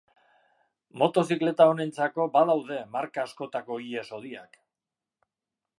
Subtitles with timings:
[1.01, 4.61] Motozikleta honentzako badaude marka askotako ihes-hodiak.